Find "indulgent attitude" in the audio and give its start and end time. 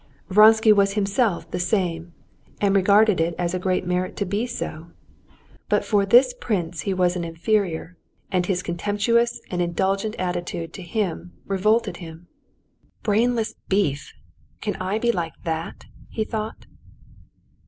9.61-10.73